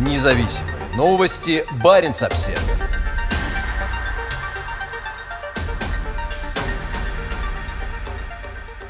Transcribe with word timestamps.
Независимые 0.00 0.74
новости. 0.96 1.62
Барин 1.84 2.12
обсерва 2.12 2.58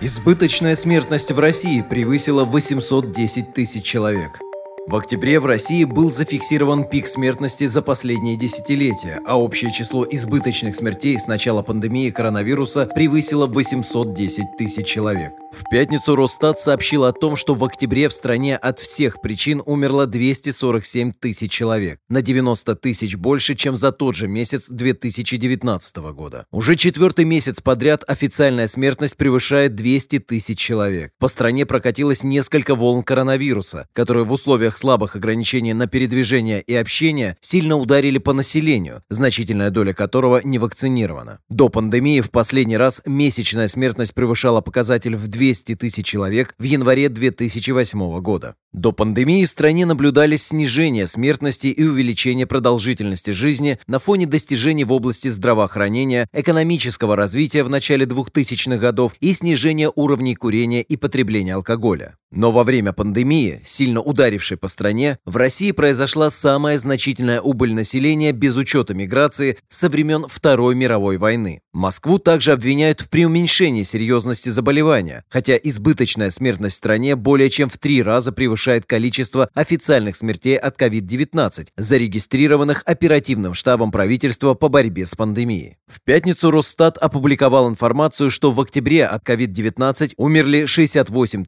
Избыточная 0.01 0.77
смертность 0.77 1.33
в 1.33 1.38
России 1.41 1.83
превысила 1.83 2.45
810 2.45 3.53
тысяч 3.53 3.83
человек. 3.83 4.41
В 4.90 4.96
октябре 4.96 5.38
в 5.38 5.46
России 5.46 5.84
был 5.84 6.11
зафиксирован 6.11 6.82
пик 6.82 7.06
смертности 7.06 7.68
за 7.68 7.80
последние 7.80 8.36
десятилетия, 8.36 9.20
а 9.24 9.38
общее 9.38 9.70
число 9.70 10.05
избыточных 10.05 10.74
смертей 10.74 11.16
с 11.16 11.29
начала 11.29 11.62
пандемии 11.62 12.11
коронавируса 12.11 12.86
превысило 12.92 13.46
810 13.46 14.56
тысяч 14.59 14.84
человек. 14.84 15.30
В 15.52 15.68
пятницу 15.70 16.16
Росстат 16.16 16.59
сообщил 16.59 17.05
о 17.05 17.12
том, 17.12 17.37
что 17.37 17.55
в 17.55 17.64
октябре 17.64 18.09
в 18.09 18.12
стране 18.12 18.56
от 18.56 18.80
всех 18.80 19.20
причин 19.20 19.62
умерло 19.64 20.06
247 20.06 21.12
тысяч 21.12 21.52
человек, 21.52 22.01
на 22.09 22.20
90 22.20 22.74
тысяч 22.74 23.15
больше, 23.16 23.54
чем 23.54 23.77
за 23.77 23.93
тот 23.93 24.16
же 24.16 24.27
месяц 24.27 24.68
2019 24.68 25.96
года. 26.15 26.46
Уже 26.51 26.74
четвертый 26.74 27.24
месяц 27.24 27.60
подряд 27.60 28.02
официальная 28.09 28.66
смертность 28.66 29.16
превышает 29.16 29.77
200 29.77 30.18
тысяч 30.20 30.59
человек. 30.59 31.12
По 31.20 31.29
стране 31.29 31.65
прокатилось 31.65 32.24
несколько 32.24 32.74
волн 32.74 33.04
коронавируса, 33.04 33.87
которые 33.93 34.24
в 34.24 34.32
условиях 34.32 34.80
слабых 34.80 35.15
ограничений 35.15 35.75
на 35.75 35.87
передвижение 35.87 36.62
и 36.62 36.75
общение 36.75 37.37
сильно 37.41 37.77
ударили 37.77 38.19
по 38.19 38.33
населению, 38.33 39.02
значительная 39.11 39.71
доля 39.71 39.93
которого 39.93 40.41
не 40.43 40.59
вакцинирована. 40.59 41.38
До 41.48 41.69
пандемии 41.69 42.21
в 42.21 42.30
последний 42.30 42.77
раз 42.77 43.02
месячная 43.07 43.69
смертность 43.69 44.15
превышала 44.15 44.61
показатель 44.62 45.16
в 45.16 45.29
200 45.29 45.77
тысяч 45.77 46.07
человек 46.07 46.55
в 46.59 46.65
январе 46.65 47.09
2008 47.09 48.21
года. 48.21 48.55
До 48.73 48.93
пандемии 48.93 49.45
в 49.45 49.51
стране 49.51 49.85
наблюдались 49.85 50.47
снижение 50.47 51.07
смертности 51.07 51.66
и 51.66 51.85
увеличение 51.85 52.47
продолжительности 52.47 53.32
жизни 53.32 53.79
на 53.87 53.99
фоне 53.99 54.26
достижений 54.26 54.85
в 54.85 54.93
области 54.93 55.29
здравоохранения, 55.29 56.29
экономического 56.32 57.16
развития 57.16 57.65
в 57.65 57.69
начале 57.69 58.07
2000-х 58.07 58.79
годов 58.79 59.15
и 59.21 59.35
снижения 59.35 59.91
уровней 59.95 60.37
курения 60.37 60.82
и 60.82 60.97
потребления 60.97 61.54
алкоголя. 61.57 62.16
Но 62.32 62.52
во 62.52 62.62
время 62.62 62.92
пандемии, 62.92 63.60
сильно 63.64 64.00
ударившей 64.00 64.56
по 64.56 64.69
стране, 64.69 65.19
в 65.25 65.36
России 65.36 65.72
произошла 65.72 66.31
самая 66.31 66.78
значительная 66.78 67.41
убыль 67.41 67.75
населения 67.75 68.31
без 68.31 68.54
учета 68.54 68.94
миграции 68.94 69.59
со 69.69 69.88
времен 69.88 70.26
Второй 70.28 70.76
мировой 70.76 71.16
войны. 71.16 71.62
Москву 71.72 72.19
также 72.19 72.53
обвиняют 72.53 73.00
в 73.00 73.08
преуменьшении 73.08 73.82
серьезности 73.82 74.48
заболевания, 74.48 75.25
хотя 75.28 75.56
избыточная 75.56 76.31
смертность 76.31 76.76
в 76.76 76.78
стране 76.78 77.16
более 77.16 77.50
чем 77.50 77.69
в 77.69 77.78
три 77.78 78.00
раза 78.00 78.31
превышает 78.31 78.86
количество 78.86 79.48
официальных 79.54 80.14
смертей 80.14 80.56
от 80.56 80.81
COVID-19, 80.81 81.66
зарегистрированных 81.76 82.84
оперативным 82.86 83.54
штабом 83.54 83.91
правительства 83.91 84.54
по 84.54 84.69
борьбе 84.69 85.04
с 85.04 85.16
пандемией. 85.16 85.78
В 85.88 86.00
пятницу 86.03 86.53
Росстат 86.53 86.97
опубликовал 86.97 87.69
информацию, 87.69 88.31
что 88.31 88.53
в 88.53 88.60
октябре 88.60 89.04
от 89.04 89.28
COVID-19 89.28 90.12
умерли 90.16 90.66
68 90.66 91.44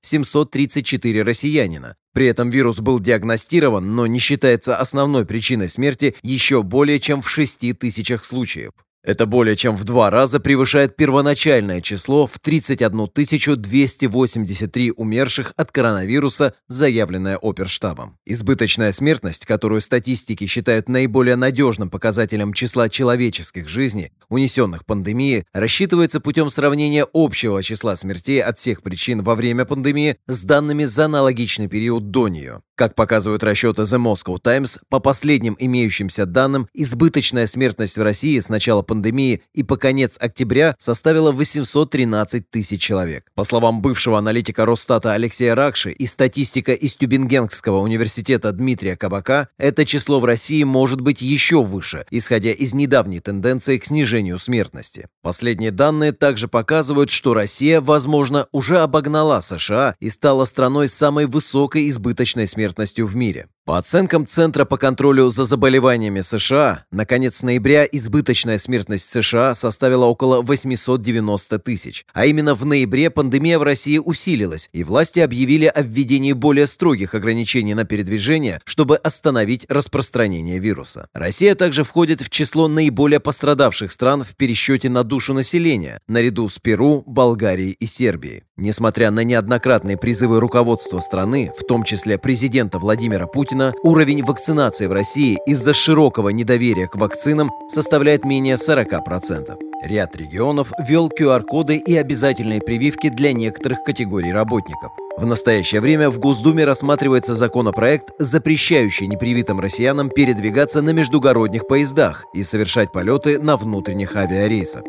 700 0.00 0.21
734 0.24 1.22
россиянина. 1.22 1.96
При 2.14 2.26
этом 2.26 2.50
вирус 2.50 2.80
был 2.80 3.00
диагностирован, 3.00 3.94
но 3.94 4.06
не 4.06 4.18
считается 4.18 4.76
основной 4.76 5.24
причиной 5.24 5.68
смерти 5.68 6.14
еще 6.22 6.62
более 6.62 7.00
чем 7.00 7.22
в 7.22 7.30
6 7.30 7.78
тысячах 7.78 8.24
случаев. 8.24 8.72
Это 9.04 9.26
более 9.26 9.56
чем 9.56 9.74
в 9.74 9.82
два 9.82 10.10
раза 10.10 10.38
превышает 10.38 10.94
первоначальное 10.94 11.80
число 11.80 12.28
в 12.28 12.38
31 12.38 13.10
283 13.56 14.92
умерших 14.92 15.54
от 15.56 15.72
коронавируса, 15.72 16.54
заявленное 16.68 17.36
оперштабом. 17.36 18.16
Избыточная 18.26 18.92
смертность, 18.92 19.44
которую 19.44 19.80
статистики 19.80 20.46
считают 20.46 20.88
наиболее 20.88 21.34
надежным 21.34 21.90
показателем 21.90 22.52
числа 22.52 22.88
человеческих 22.88 23.66
жизней, 23.68 24.12
унесенных 24.28 24.86
пандемией, 24.86 25.46
рассчитывается 25.52 26.20
путем 26.20 26.48
сравнения 26.48 27.04
общего 27.12 27.60
числа 27.60 27.96
смертей 27.96 28.40
от 28.40 28.56
всех 28.56 28.82
причин 28.82 29.22
во 29.22 29.34
время 29.34 29.64
пандемии 29.64 30.16
с 30.28 30.44
данными 30.44 30.84
за 30.84 31.06
аналогичный 31.06 31.66
период 31.66 32.12
до 32.12 32.28
нее. 32.28 32.62
Как 32.82 32.96
показывают 32.96 33.44
расчеты 33.44 33.82
The 33.82 33.96
Moscow 33.96 34.40
Times, 34.42 34.80
по 34.88 34.98
последним 34.98 35.56
имеющимся 35.56 36.26
данным, 36.26 36.66
избыточная 36.74 37.46
смертность 37.46 37.96
в 37.96 38.02
России 38.02 38.36
с 38.40 38.48
начала 38.48 38.82
пандемии 38.82 39.40
и 39.54 39.62
по 39.62 39.76
конец 39.76 40.18
октября 40.20 40.74
составила 40.80 41.30
813 41.30 42.50
тысяч 42.50 42.82
человек. 42.82 43.26
По 43.36 43.44
словам 43.44 43.82
бывшего 43.82 44.18
аналитика 44.18 44.66
Росстата 44.66 45.12
Алексея 45.12 45.54
Ракши 45.54 45.92
и 45.92 46.06
статистика 46.06 46.72
из 46.72 46.96
Тюбингенского 46.96 47.78
университета 47.78 48.50
Дмитрия 48.50 48.96
Кабака, 48.96 49.46
это 49.58 49.86
число 49.86 50.18
в 50.18 50.24
России 50.24 50.64
может 50.64 51.00
быть 51.00 51.22
еще 51.22 51.62
выше, 51.62 52.04
исходя 52.10 52.50
из 52.50 52.74
недавней 52.74 53.20
тенденции 53.20 53.78
к 53.78 53.84
снижению 53.84 54.40
смертности. 54.40 55.06
Последние 55.22 55.70
данные 55.70 56.10
также 56.10 56.48
показывают, 56.48 57.12
что 57.12 57.32
Россия, 57.32 57.80
возможно, 57.80 58.48
уже 58.50 58.80
обогнала 58.80 59.38
США 59.40 59.94
и 60.00 60.10
стала 60.10 60.46
страной 60.46 60.88
с 60.88 60.94
самой 60.94 61.26
высокой 61.26 61.88
избыточной 61.88 62.48
смертностью 62.48 62.71
смертностью 62.72 63.06
в 63.06 63.16
мире. 63.16 63.48
По 63.64 63.78
оценкам 63.78 64.26
Центра 64.26 64.64
по 64.64 64.76
контролю 64.76 65.30
за 65.30 65.44
заболеваниями 65.44 66.20
США, 66.20 66.84
на 66.90 67.06
конец 67.06 67.44
ноября 67.44 67.84
избыточная 67.84 68.58
смертность 68.58 69.08
США 69.08 69.54
составила 69.54 70.06
около 70.06 70.42
890 70.42 71.60
тысяч. 71.60 72.04
А 72.12 72.26
именно 72.26 72.56
в 72.56 72.66
ноябре 72.66 73.08
пандемия 73.08 73.60
в 73.60 73.62
России 73.62 73.98
усилилась, 73.98 74.68
и 74.72 74.82
власти 74.82 75.20
объявили 75.20 75.66
о 75.66 75.80
введении 75.82 76.32
более 76.32 76.66
строгих 76.66 77.14
ограничений 77.14 77.74
на 77.74 77.84
передвижение, 77.84 78.60
чтобы 78.64 78.96
остановить 78.96 79.66
распространение 79.68 80.58
вируса. 80.58 81.06
Россия 81.14 81.54
также 81.54 81.84
входит 81.84 82.20
в 82.20 82.30
число 82.30 82.66
наиболее 82.66 83.20
пострадавших 83.20 83.92
стран 83.92 84.24
в 84.24 84.34
пересчете 84.34 84.88
на 84.88 85.04
душу 85.04 85.34
населения, 85.34 86.00
наряду 86.08 86.48
с 86.48 86.58
Перу, 86.58 87.04
Болгарией 87.06 87.76
и 87.78 87.86
Сербией. 87.86 88.42
Несмотря 88.56 89.10
на 89.12 89.20
неоднократные 89.24 89.96
призывы 89.96 90.40
руководства 90.40 91.00
страны, 91.00 91.52
в 91.56 91.64
том 91.64 91.84
числе 91.84 92.18
президента 92.18 92.78
Владимира 92.78 93.26
Путина, 93.26 93.51
Путина 93.52 93.74
уровень 93.82 94.24
вакцинации 94.24 94.86
в 94.86 94.92
России 94.92 95.38
из-за 95.44 95.74
широкого 95.74 96.30
недоверия 96.30 96.88
к 96.88 96.96
вакцинам 96.96 97.50
составляет 97.68 98.24
менее 98.24 98.54
40%. 98.54 99.58
Ряд 99.84 100.16
регионов 100.16 100.72
ввел 100.78 101.10
QR-коды 101.10 101.76
и 101.76 101.94
обязательные 101.94 102.62
прививки 102.62 103.10
для 103.10 103.34
некоторых 103.34 103.84
категорий 103.84 104.32
работников. 104.32 104.92
В 105.18 105.26
настоящее 105.26 105.82
время 105.82 106.08
в 106.08 106.18
Госдуме 106.18 106.64
рассматривается 106.64 107.34
законопроект, 107.34 108.12
запрещающий 108.18 109.06
непривитым 109.06 109.60
россиянам 109.60 110.08
передвигаться 110.08 110.80
на 110.80 110.90
междугородних 110.90 111.66
поездах 111.66 112.24
и 112.32 112.42
совершать 112.42 112.90
полеты 112.90 113.38
на 113.38 113.58
внутренних 113.58 114.16
авиарейсах. 114.16 114.84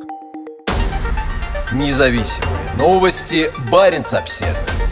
Независимые 1.73 2.77
новости. 2.77 3.51
Барин 3.69 4.03
обседный. 4.09 4.82